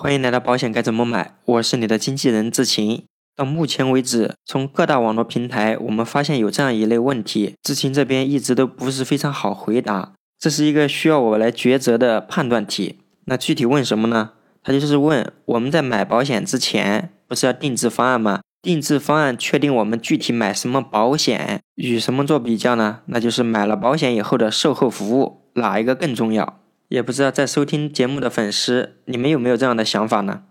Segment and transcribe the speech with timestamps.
[0.00, 3.02] 欢迎来到保险该怎么买，我是你的经纪人志晴。
[3.34, 10.12] 到目前为止，从各大网络平台，我们发现有这样一类问题，志晴这边一直都不是非常好回答。
[10.38, 13.00] 这是一个需要我来抉择的判断题。
[13.24, 14.34] 那具体问什么呢？
[14.62, 18.42] 他就是问我们在买保险之前，不是要定制方案吗？
[18.62, 23.00] 定制方案确定我们具体买什么保险，与什么做比较呢？
[23.06, 26.60] 那就是买了保险以后的售后服务，哪一个更重要？
[26.88, 30.44] 也不知道在收听节目的粉丝，你们有没有这样的想法呢？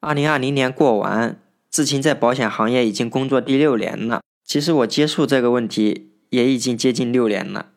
[0.00, 4.20] 二零二零年过完，志清在保险行业已经工作第六年了。
[4.44, 7.68] 其实我接触这个问题也已经接近六年了，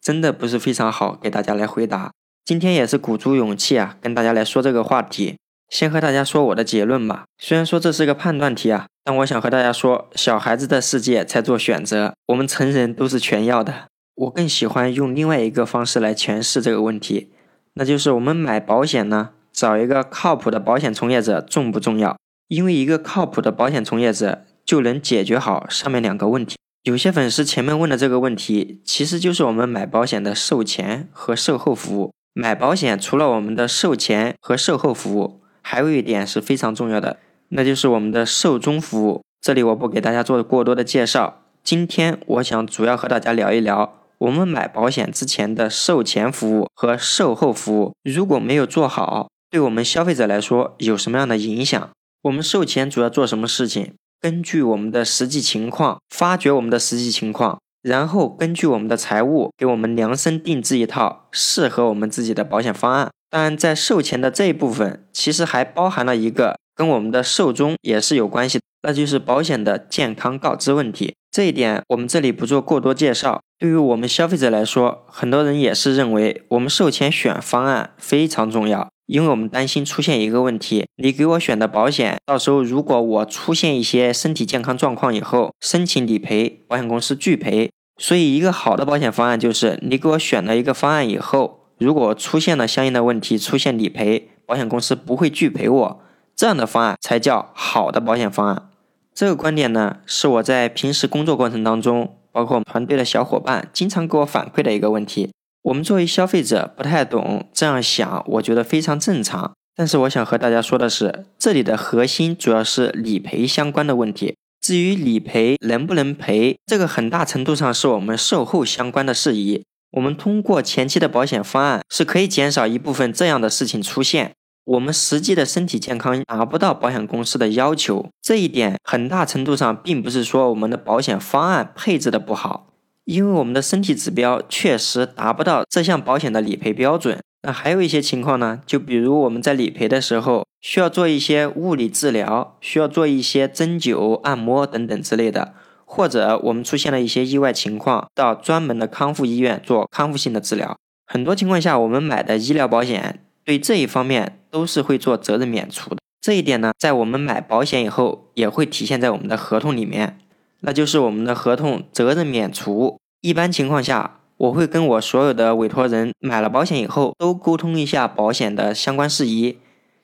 [0.00, 2.12] 真的不是非常好给大家来回答。
[2.44, 5.36] 今天也是鼓足勇气啊，跟大家来说这个话题。
[5.68, 7.24] 先和大家说我的结论吧。
[7.38, 13.88] 虽然说这是个判断题啊，但我想和大家说，小孩子的世界才做选择，我们成人都是全要的。
[14.14, 17.30] 我更喜欢用另外一个方式来诠释这个问题。
[17.74, 22.16] 那就是我们买保险呢，找一个靠谱的保险从业者重不重要？
[22.48, 26.56] 因为一个靠谱的保险从业者就能解决好上面两个问题。
[26.84, 32.12] 有些粉丝前面问的这个问题，其实就是我们买保险的售前和售后服务。
[32.34, 37.16] 买保险除了我们的售前和售后服务，还有一点是非常重要的，
[37.48, 39.22] 那就是我们的售中服务。
[39.40, 44.03] 这里我不给大家做过多的介绍，今天我想主要和大家聊一聊。
[44.18, 51.90] 我们买保险之前的售前服务和售后服务，如果没有做好，对我们消费者来说有什么样的影响？
[52.22, 53.92] 我们售前主要做什么事情？
[54.20, 63.10] 根据我们的实际情况，发掘我们的实际情况，然后根据我们的财务，给我们量身定制一套适合我们自己的保险方案。
[63.28, 71.14] 当然，在售前的这一部分，其实还包含了一个跟我们的售中也是有关系的，那就是保险的健康告知问题。
[71.30, 73.42] 这一点我们这里不做过多介绍。
[73.64, 87.70] 对于我们消费者来说，很多人也是认为我们售前选方案非常重要，因为我们担心出现一个问题：你给我选的保险，到时候如果我出现一些身体健康状况以后，申请理赔，保险公司拒赔。
[87.96, 96.00] 所以，一个好的保险方案就是你给我选了一个方案以后，如果出现了相应的问题，出现理赔，保险公司不会拒赔我，
[96.36, 98.68] 这样的方案才叫好的保险方案。
[99.14, 105.30] 这个观点呢，是我在平时工作过程当中，包括我们团队的小伙伴经常给我反馈的一个问题。
[105.62, 109.54] 我们作为消费者不太懂这样想，我觉得非常正常。
[109.76, 114.34] 但是我想和大家说的是，这里的核心主要是理赔相关的问题。
[114.60, 119.64] 至于理赔能不能赔，这个很大程度上是我们售后相关的事宜。
[119.92, 124.32] 我们通过前期的保险方案是可以减少一部分这样的事情出现。
[124.64, 132.68] 我们实际的身体健康达不到保险公司的要求，这一点很大程度上并不是说我们的保险方案配置的不好，
[133.04, 137.18] 因为我们的身体指标确实达不到这项保险的理赔标准。
[137.42, 145.52] 那还有一些情况呢，就比如我们在理赔的时候需要做一些物理治疗，需要做一些针灸、按摩等等之类的，
[145.84, 150.74] 或者我们出现了一些意外情况，到专门的康复医院做康复性的治疗。
[151.06, 153.20] 很多情况下，我们买的医疗保险。
[153.44, 160.20] 对这一方面都是会做责任免除的，这一点呢，在我们买保险以后也会体现在我们的合同里面，
[160.60, 162.96] 那就是我们的合同责任免除。
[163.20, 169.58] 一般情况下，我会跟我所有的委托人买了保险以后都沟通一下保险的相关事宜，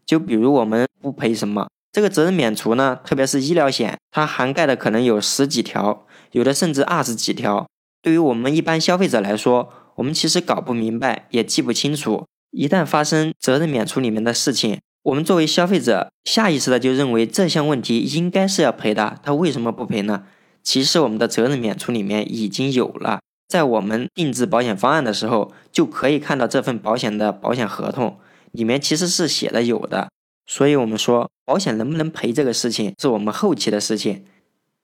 [0.04, 7.68] 就比如我们不赔什么，这个责任免除呢，特别是医疗险，它涵盖的可能有十几条，有的甚至二十几条。
[8.02, 12.26] 对于我们一般消费者来说，我们其实搞不明白，也记不清楚。
[12.50, 20.24] 一旦发生责任免除里面的事情，我们作为消费者下意识的就认为这项问题应该是要赔的，他为什么不赔呢？
[20.62, 28.18] 其实我们的责任免除里面已经有了，在我们定制保险方案的时候就可以看到这份保险的保险合同
[28.52, 30.10] 里面其实是写的有的。
[30.46, 34.24] 所以我们说保险能不能赔这个事情是我们后期的事情，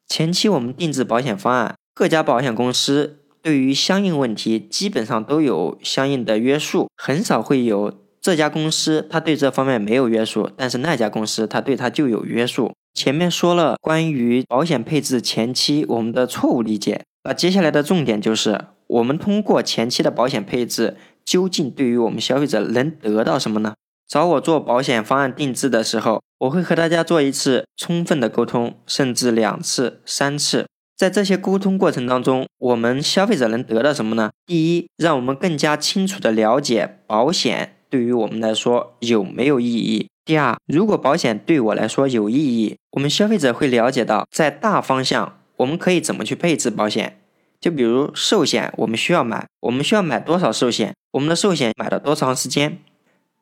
[0.06, 3.25] 前期我们定制保险方案，各家保险公司。
[3.47, 12.73] 对于相应问题，基本上都有相应的约束，很少会有这家公司他对这方面没有约束，但是那家公司他对他就有约束。
[12.93, 23.75] 前面说了关于保险配置前期我们的错误理解，那接下来的重点就是我们通过前期的保险配置，究竟对于我们消费者能得到什么呢？
[24.09, 30.67] 找我做保险方案定制的时候，我会和大家做一次充分的沟通，甚至两次、三次。
[30.96, 34.31] 在这些沟通过程当中，我们消费者能得到什么呢？
[34.46, 40.08] 第一，让我们更加清楚的了解保险对于我们来说有没有意义。
[40.25, 47.20] 第二，如果保险对我来说有意义，我们消费者会了解到在大方向我们可以怎么去配置保险。
[47.60, 50.94] 就比如寿险，我们需要买，我们需要买多少寿险？
[51.12, 52.78] 我们的寿险买了多长时间？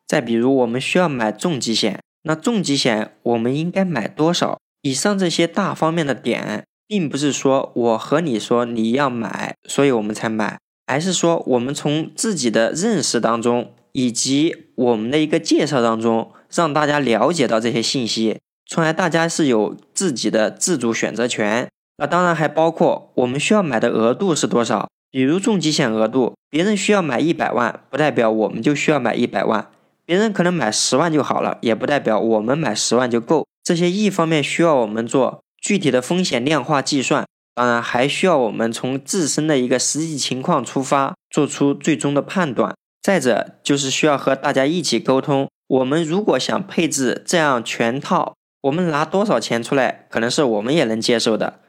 [0.07, 4.59] 再比如我们需要买重疾险，那重疾险我们应该买多少？
[4.83, 21.69] 以上这些大方面的点，并不是说我和你说你要买，所以我们才买，而是说我们从自己的认识当中，以及我们的一个介绍当中，让大家了解到这些信息，从而大家是有自己的自主选择权。
[21.97, 29.71] 那当然还包括我们需要买的额度是多少，比如重疾险额度，别人需要买一百万，不代表我们就需要买一百万。
[30.05, 33.47] 别人可能买十万就好了，也不代表我们买十万就够。
[33.63, 42.77] 这些一方面需要我们做具体的风险量化计算，当然还需要我们从自身的一个实际情况出发，做出最终的判断。
[43.01, 45.49] 再者就是需要和大家一起沟通。
[45.67, 51.61] 我们如果想配置这样全套，我们拿多少钱出来，可能是我们也能接受的，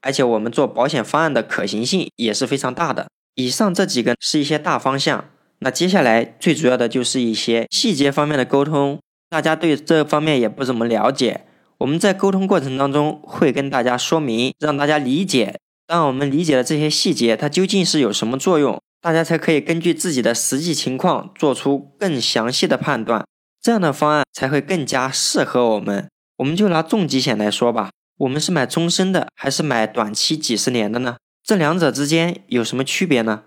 [0.00, 3.06] 而且我们做保险方案的可行性也是非常大的。
[3.36, 5.24] 以上这几个是一些大方向。
[5.60, 8.98] 那接下来最主要的就是一些细节方面的沟通，
[9.30, 11.46] 大家对这方面也不怎么了解。
[11.78, 15.58] 我们在沟通过程当中会跟大家说明，让大家理解。
[15.86, 23.26] 当我们理解了这些细节，它究竟是有什么作用，大家才可以根据自己的实际情况做出更详细的判断，
[23.60, 26.08] 这样的方案才会更加适合我们。
[26.38, 31.16] 我们就拿重疾险来说吧，我们是买终身的还是买短期几十年的呢？
[31.44, 33.42] 这两者之间有什么区别呢？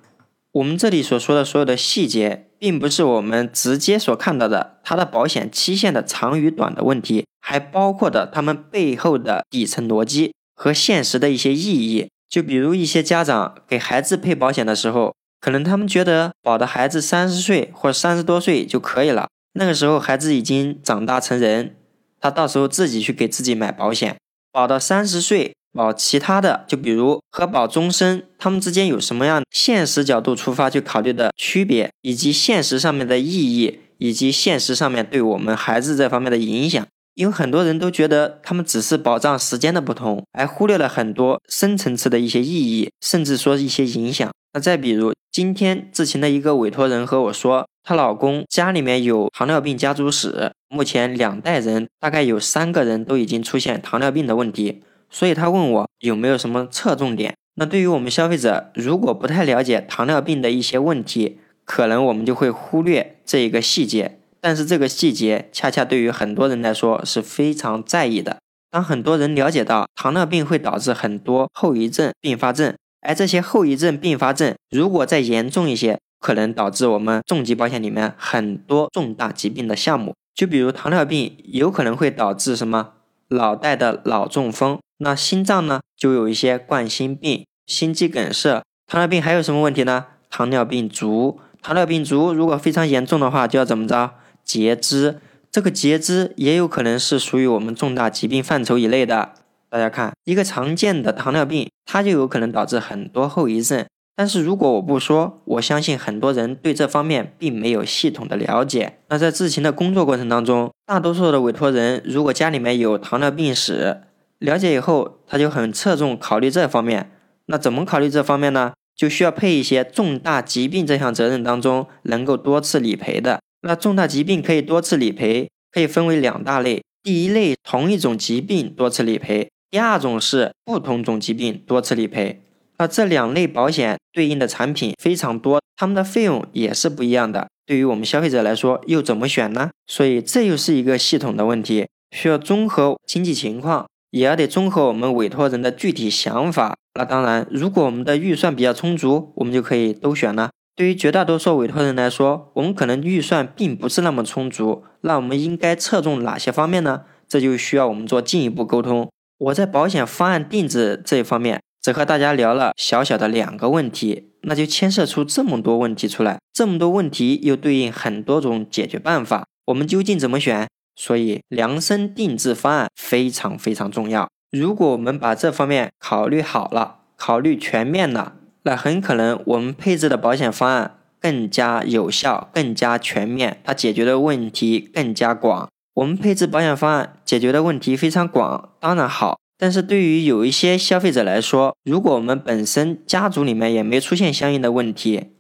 [0.52, 12.10] 我们这里所说的所有的细节，并不是我们直接所看到的它的保险期限的长与短的问题，还包括的他们背后的底层逻辑和现实的一些意义。
[12.30, 21.76] 就比如一些家长给孩子配保险的时候，可能他们觉得保的孩子三十岁或三十多岁就可以了，那个时候孩子已经长大成人，
[22.22, 24.18] 他到时候自己去给自己买保险，
[24.52, 25.54] 保到三十岁。
[25.72, 36.84] 保其他的，就比如和保终身，他们之间有什么样现实角度出发去考虑的区别，以及现实上面的意义，以及现实上面对我们孩子这方面的影响。
[37.20, 44.32] 因为很多人都觉得他们只是保障时间的不同，而忽略了很多深层次的一些意义，甚至说一些影响。
[44.54, 54.82] 那再比如，今天志勤的一个委托人和我说，她老公家里面有糖尿病家族史，目前两代人大概有三个人都已经出现糖尿病的问题。
[55.10, 57.36] 所以他问我有没有什么侧重点？
[57.56, 64.19] 那对于我们消费者，如果不太了解糖尿病的一些问题，可能我们就会忽略这一个细节。
[64.42, 68.38] 但是这个细节恰恰对于很多人来说是非常在意的。
[68.72, 80.14] 当很多人了解到糖尿病会导致很多后遗症、并发症，而这些后遗症、并发症如果再严重一些，可能导致我们重疾保险里面很多重大疾病的项目。
[80.36, 82.94] 就比如糖尿病有可能会导致什么？
[83.30, 84.80] 脑袋的脑中风。
[85.00, 88.62] 那心脏呢，就有一些冠心病、心肌梗塞。
[88.88, 90.06] 糖尿病还有什么问题呢？
[90.30, 94.12] 糖尿病足，糖尿病足如果非常严重的话，就要怎么着？
[94.50, 95.20] 截肢。
[95.52, 99.34] 这个截肢也有可能是属于我们重大疾病范畴以内的。
[99.70, 103.86] 大家看，一个常见的糖尿病，它就有可能导致很多后遗症。
[104.16, 108.98] 但是如果我不说，我相信很多人对这方面并没有系统的了解。
[109.10, 114.02] 那在之前的工作过程当中，大多数的委托人如果家里面有糖尿病史，
[114.40, 117.12] 了解以后，他就很侧重考虑这方面。
[117.46, 118.74] 那怎么考虑这方面呢？
[118.96, 123.39] 就需要配一些重大疾病这项责任当中能够多次理赔的。
[123.62, 126.82] 那重大疾病可以多次理赔，可以分为两大类。
[127.04, 132.42] 第一类，同一种疾病多次理赔；第二种是不同种疾病多次理赔。
[132.78, 137.48] 那这两类保险对应的产品非常多，他们的费用也是不一样的。
[137.66, 139.72] 对于我们消费者来说，又怎么选呢？
[139.88, 143.86] 所以这又是一个系统的问题，需要综合经济情况。
[144.12, 146.76] 也要得综合我们委托人的具体想法。
[146.96, 150.50] 那当然，如果我们的预算比较充足，我们就可以都选了。
[150.80, 157.02] 对于绝大多数委托人来说，我们可能预算并不是那么充足，那我们应该侧重哪些方面呢？
[157.28, 159.10] 这就需要我们做进一步沟通。
[159.40, 170.70] 我在保险方案定制这一方面，只和大家聊了小小的两个问题，那就牵涉出这么多问题出来，这么多问题又对应很多种解决办法，我们究竟怎么选？
[170.96, 174.30] 所以量身定制方案非常非常重要。
[174.50, 185.70] 如果我们把这方面考虑好了，考虑全面了，那很可能我们配置的保险方案更加有效、更加全面，它解决的问题更加广。
[185.96, 189.38] 我们配置保险方案解决的问题非常广，当然好。
[189.58, 195.32] 但是对于有一些消费者来说，如果我们本身家族里面也没出现相应的问题，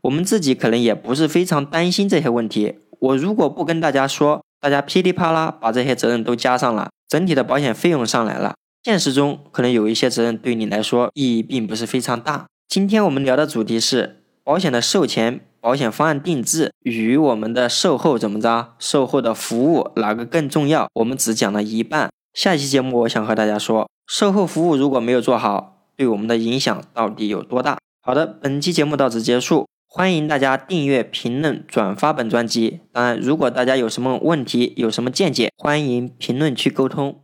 [0.00, 2.80] 我们自己可能也不是非常担心这些问题。
[2.98, 8.54] 我如果不跟大家说，大家噼里啪啦把这些责任都加上了，整体的保险费用上来了。
[8.82, 12.46] 现实中可能有一些责任对你来说意义并不是非常大。
[12.68, 18.74] 今天我们聊的主题是保险的售前保险方案定制与我们的售后怎么着？
[18.78, 20.86] 售后的服务哪个更重要？
[20.92, 22.10] 我们只讲了一半。
[22.34, 27.78] 下期节目我想和大家说，售后服务如果没有做好，对我们的影响到底有多大？
[28.02, 32.80] 好的，本期节目到此结束，欢迎大家订阅、评论、转发本专辑。
[32.92, 37.22] 当然，如果大家有什么问题、有什么见解，欢迎评论区沟通。